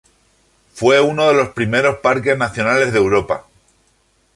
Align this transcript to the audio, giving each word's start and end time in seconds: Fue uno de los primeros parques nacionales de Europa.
Fue 0.73 0.99
uno 0.99 1.27
de 1.27 1.35
los 1.35 1.49
primeros 1.49 1.97
parques 1.99 2.35
nacionales 2.35 2.91
de 2.91 2.97
Europa. 2.97 3.45